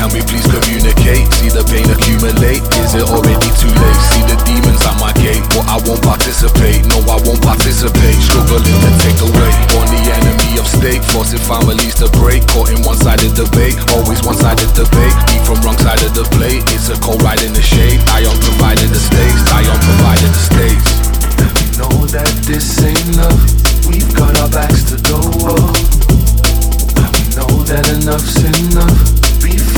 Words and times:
Can 0.00 0.08
we 0.16 0.24
please 0.24 0.48
communicate? 0.48 1.28
See 1.36 1.52
the 1.52 1.60
pain 1.68 1.84
accumulate? 1.92 2.64
Is 2.80 2.96
it 2.96 3.04
already 3.04 3.36
too 3.60 3.68
late? 3.68 4.00
See 4.08 4.24
the 4.24 4.32
demons 4.48 4.80
at 4.80 4.96
my 4.96 5.12
gate? 5.20 5.44
Well, 5.52 5.68
I 5.68 5.76
won't 5.84 6.00
participate. 6.00 6.88
No, 6.88 7.04
I 7.04 7.20
won't 7.20 7.44
participate. 7.44 8.16
Struggling 8.16 8.64
to 8.64 8.90
take 8.96 9.20
away. 9.20 9.52
weight. 9.52 9.76
On 9.76 9.84
the 9.92 10.00
enemy 10.08 10.56
of 10.56 10.64
state, 10.64 11.04
forcing 11.12 11.44
families 11.44 12.00
to 12.00 12.08
break. 12.16 12.48
Caught 12.48 12.72
in 12.72 12.80
one-sided 12.80 13.36
debate, 13.36 13.76
always 13.92 14.24
one-sided 14.24 14.72
debate. 14.72 15.12
Be 15.28 15.36
from 15.44 15.60
wrong 15.60 15.76
side 15.76 16.00
of 16.00 16.16
the 16.16 16.24
plate. 16.32 16.64
It's 16.72 16.88
a 16.88 16.96
cold 17.04 17.20
ride 17.20 17.44
in 17.44 17.52
the 17.52 17.60
shade. 17.60 18.00
I 18.08 18.24
am 18.24 18.40
providing 18.40 18.88
the 18.88 19.02
stakes. 19.04 19.52
I 19.52 19.68
am 19.68 19.80
providing 19.84 20.32
the 20.32 20.42
stakes. 20.48 20.88
We 21.60 21.76
know 21.76 22.08
that 22.08 22.32
this 22.48 22.64
ain't 22.80 23.20
love. 23.20 23.36
We've 23.84 24.08
got 24.16 24.32
our 24.40 24.48
backs 24.48 24.80
to 24.88 24.96
the 24.96 25.20
wall. 25.44 25.76
We 27.04 27.20
know 27.36 27.52
that 27.68 27.84
enough's 28.00 28.40
enough. 28.48 29.29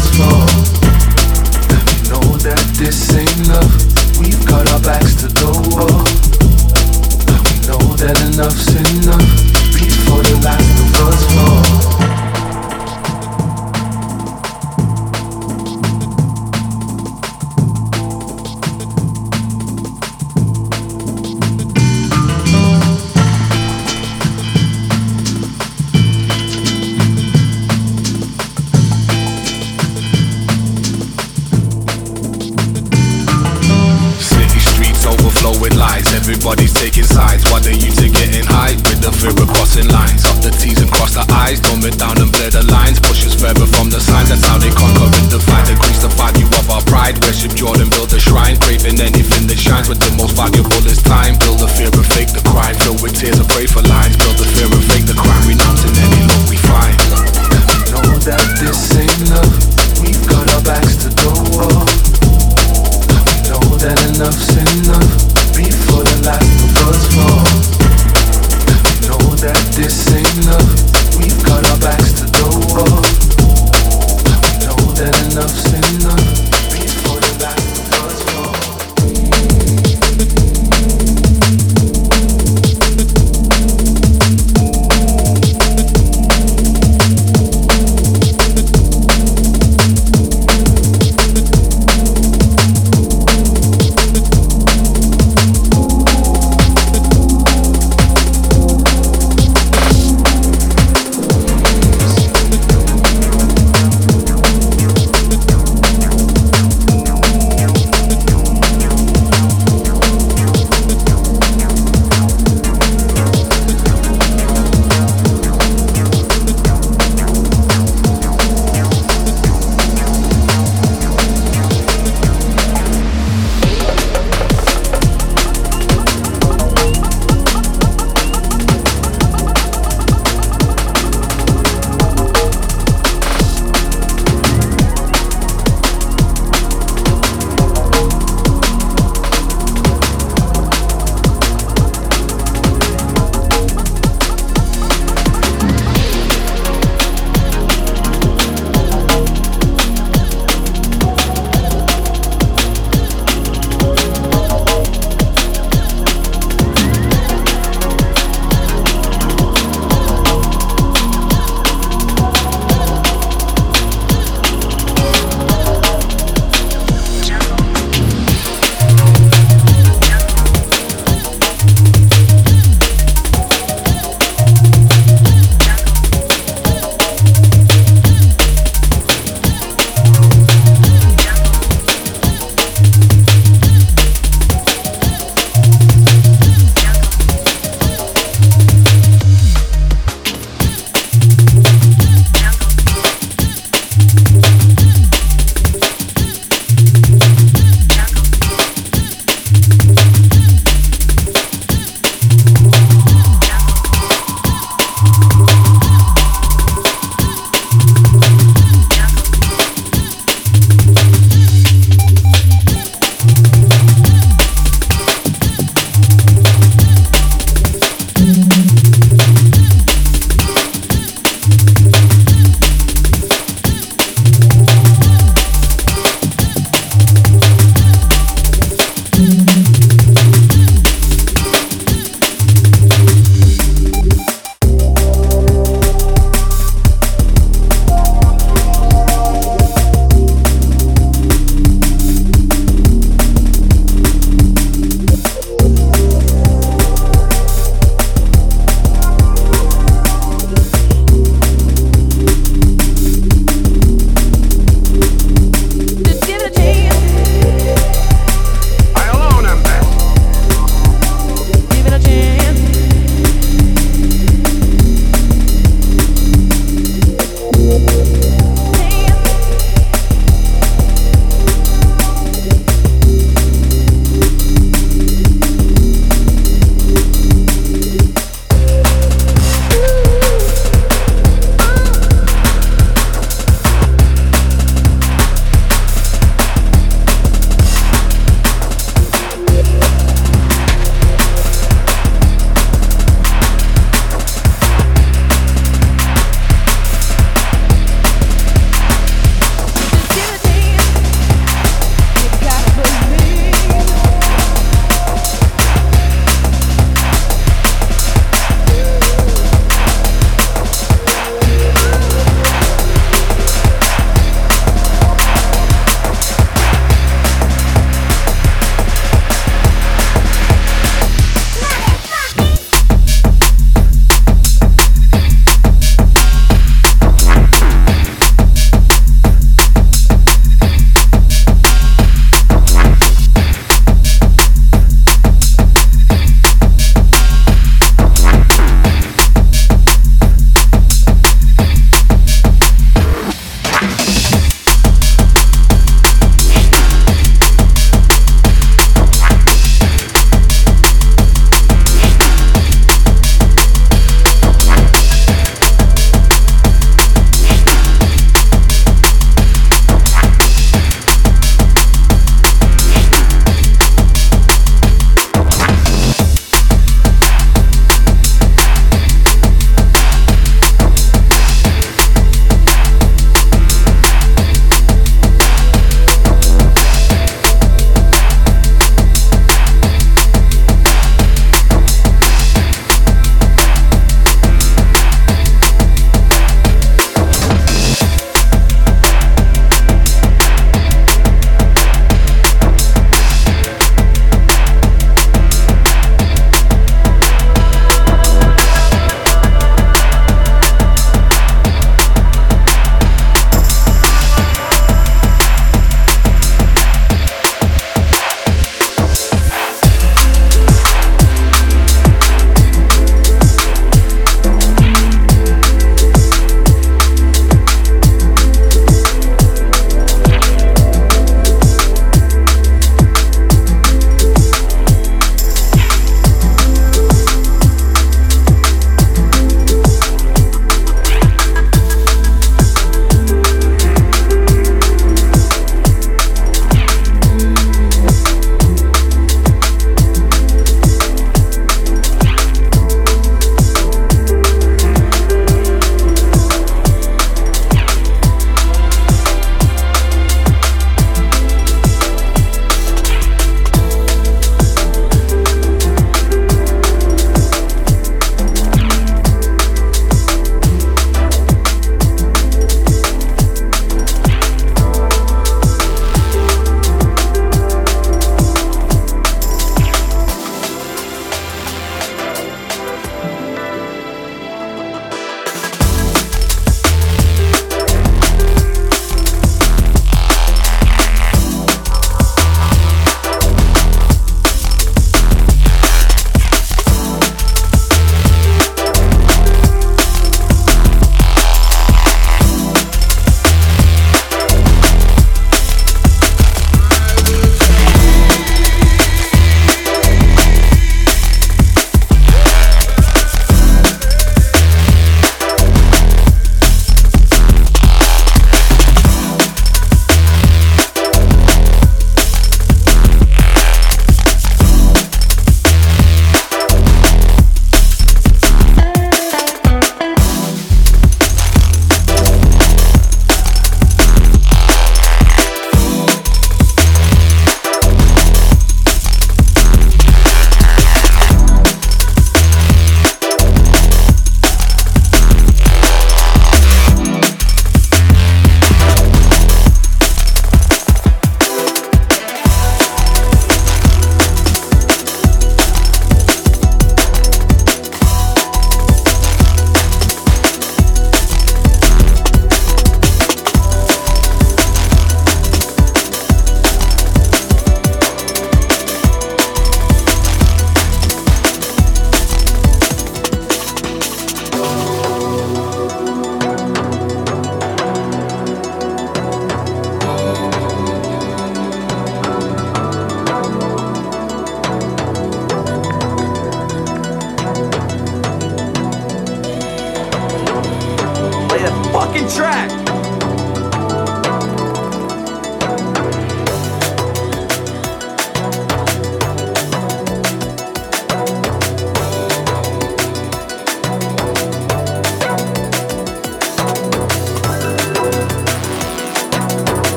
was 0.00 0.08
for. 0.16 0.49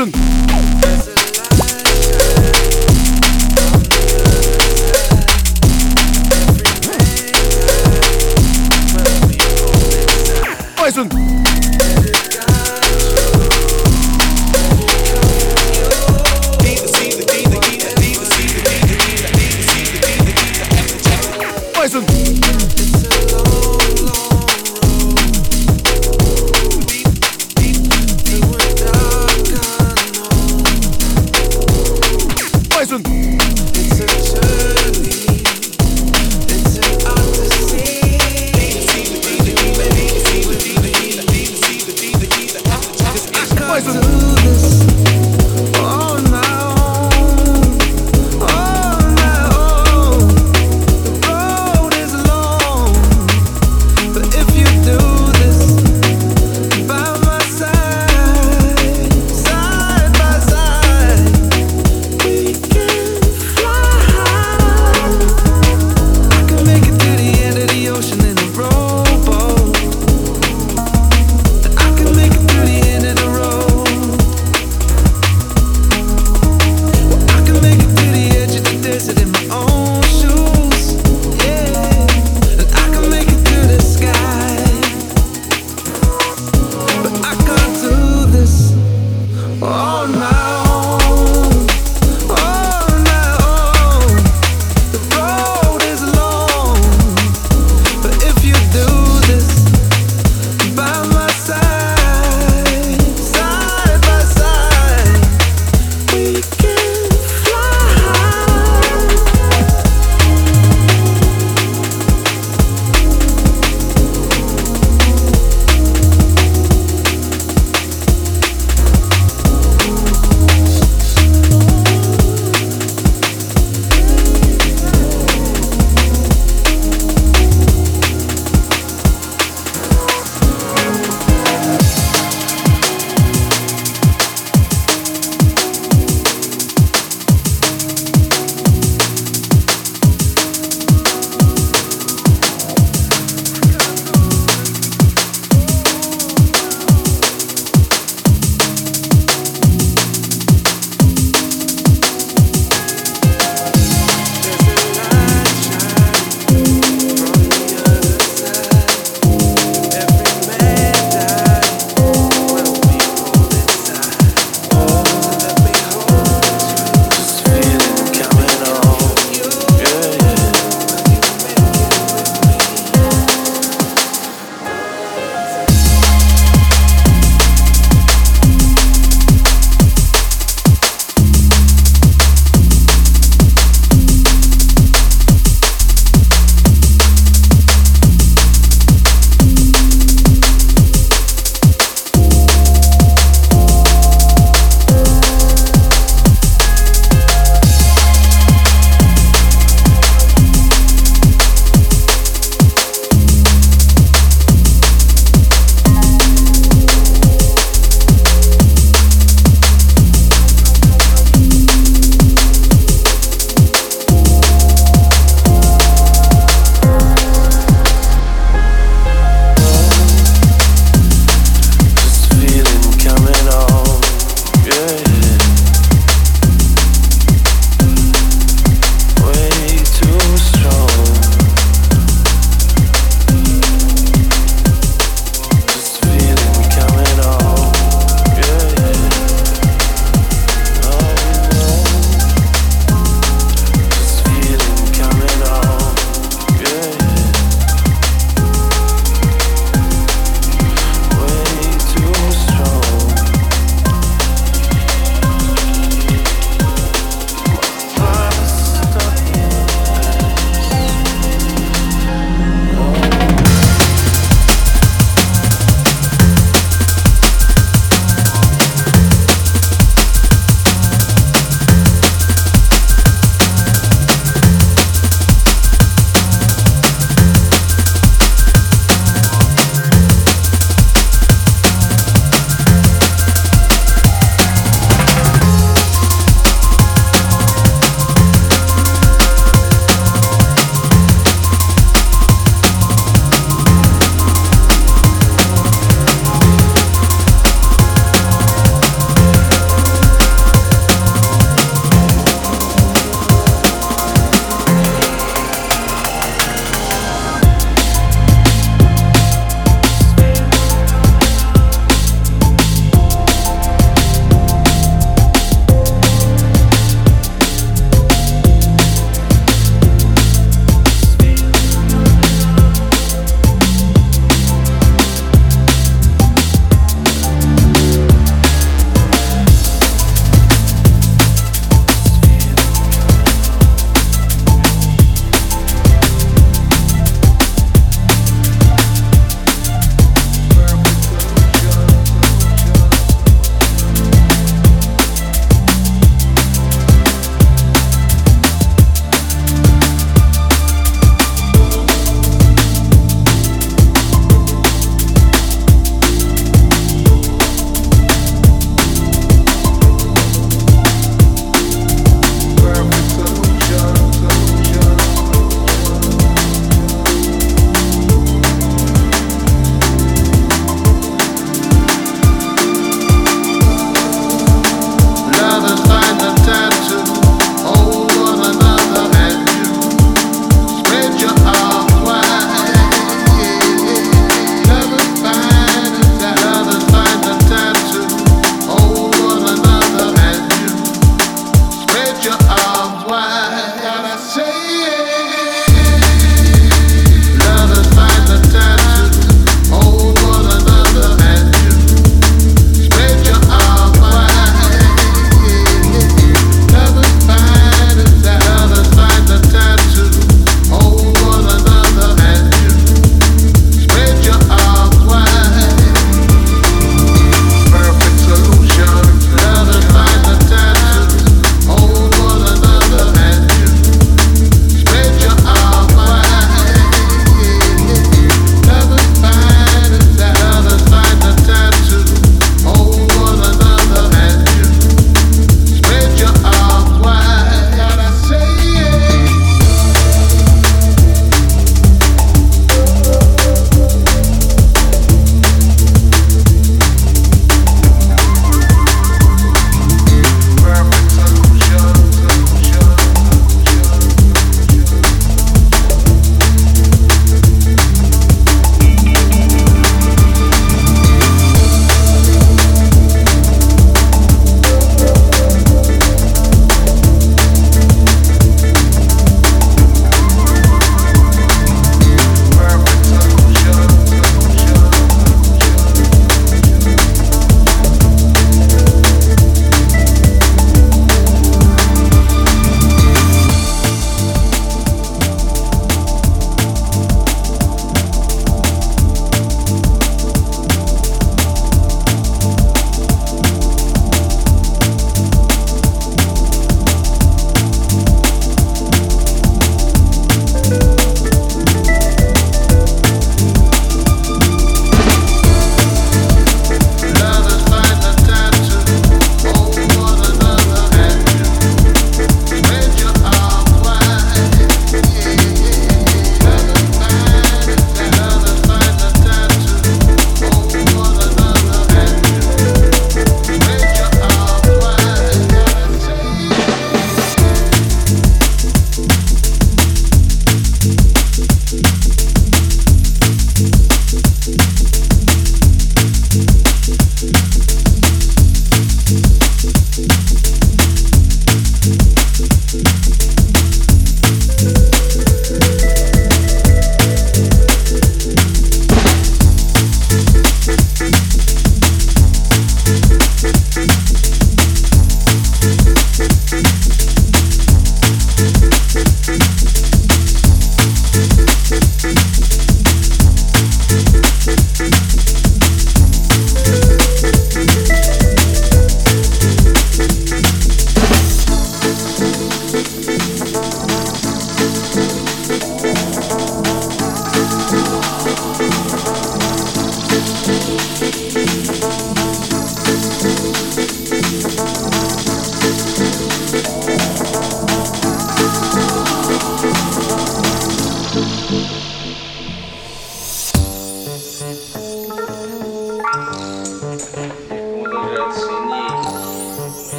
Poison. 0.00 0.79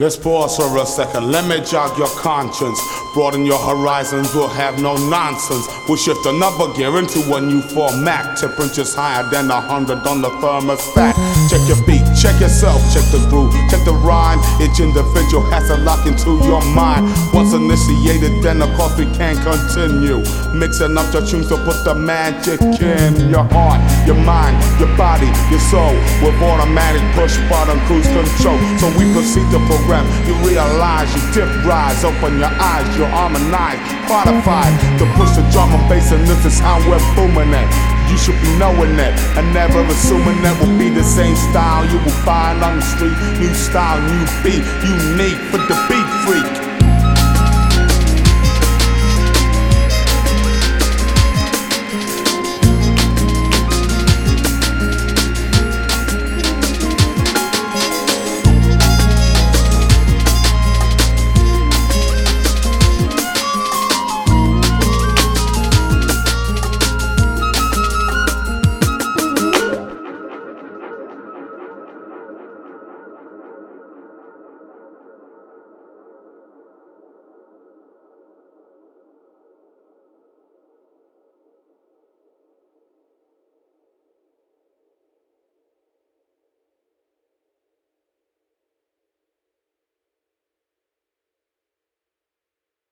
Let's 0.00 0.16
pause 0.16 0.56
for 0.56 0.78
a 0.78 0.86
second. 0.86 1.32
Let 1.32 1.48
me 1.48 1.58
jog 1.66 1.98
your 1.98 2.06
conscience. 2.22 2.78
Broaden 3.14 3.44
your 3.44 3.58
horizons. 3.58 4.32
We'll 4.32 4.46
have 4.46 4.80
no 4.80 4.94
nonsense. 5.10 5.66
We'll 5.88 5.98
shift 5.98 6.24
another 6.24 6.72
gear 6.74 6.96
into 7.00 7.18
a 7.34 7.40
new 7.40 7.60
format. 7.62 8.38
Temperatures 8.38 8.94
higher 8.94 9.28
than 9.28 9.50
a 9.50 9.60
hundred 9.60 10.06
on 10.06 10.22
the 10.22 10.30
thermostat. 10.38 11.18
Check 11.50 11.66
your 11.66 11.82
feet, 11.82 12.06
check 12.18 12.40
yourself, 12.40 12.82
check 12.92 13.06
the 13.14 13.22
groove, 13.30 13.54
check 13.70 13.82
the 13.86 13.94
rhyme. 14.02 14.42
Each 14.58 14.80
individual 14.82 15.42
has 15.54 15.68
to 15.70 15.78
lock 15.78 16.06
into 16.06 16.34
your 16.44 16.62
mind. 16.74 17.06
Once 17.32 17.54
initiated, 17.54 18.42
then 18.42 18.60
of 18.62 18.70
course 18.74 18.98
we 18.98 19.06
can 19.14 19.38
continue. 19.46 20.18
Mixing 20.52 20.98
up 20.98 21.06
your 21.14 21.24
tunes 21.24 21.48
to 21.48 21.56
put 21.62 21.78
the 21.84 21.94
magic 21.94 22.60
in 22.60 23.30
your 23.30 23.46
heart, 23.54 23.80
your 24.06 24.18
mind, 24.26 24.58
your 24.82 24.90
body, 24.98 25.30
your 25.50 25.62
soul. 25.70 25.94
With 26.20 26.34
automatic 26.42 27.02
push 27.14 27.38
button 27.46 27.78
cruise 27.86 28.06
control. 28.10 28.58
So 28.82 28.90
we 28.98 29.06
proceed 29.14 29.46
to 29.54 29.60
program 29.70 30.04
you 30.26 30.34
realize 30.42 31.08
you 31.14 31.22
dip 31.32 31.48
rise, 31.64 32.04
open 32.04 32.38
your 32.38 32.52
eyes, 32.58 32.86
you're 32.96 33.06
harmonized, 33.06 33.80
qualified 34.06 34.74
to 34.98 35.06
push 35.14 35.30
the 35.36 35.46
drum 35.52 35.72
and 35.72 35.88
bass, 35.88 36.10
and 36.12 36.26
this 36.26 36.44
is 36.44 36.58
how 36.58 36.78
we're 36.88 36.98
booming 37.14 37.54
it. 37.54 37.97
You 38.08 38.16
should 38.16 38.40
be 38.40 38.50
knowing 38.58 38.96
that 38.96 39.14
and 39.36 39.52
never 39.52 39.80
assuming 39.84 40.40
that 40.42 40.56
will 40.60 40.76
be 40.78 40.88
the 40.88 41.04
same 41.04 41.36
style 41.36 41.84
you 41.84 41.98
will 41.98 42.18
find 42.24 42.64
on 42.64 42.76
the 42.76 42.82
street. 42.82 43.16
New 43.38 43.52
style, 43.54 44.00
new 44.00 44.24
beat, 44.42 44.64
unique 44.84 45.40
for 45.52 45.58
the 45.58 45.76
beat 45.88 46.67